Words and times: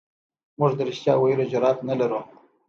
موږ 0.59 0.71
د 0.77 0.81
رښتیا 0.89 1.13
ویلو 1.17 1.49
جرئت 1.51 1.77
نه 1.89 1.95
لرو. 1.99 2.19